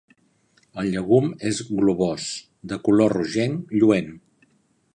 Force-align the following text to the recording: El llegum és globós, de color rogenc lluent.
El 0.83 0.87
llegum 0.93 1.27
és 1.49 1.59
globós, 1.81 2.25
de 2.73 2.79
color 2.89 3.15
rogenc 3.19 3.77
lluent. 3.83 4.11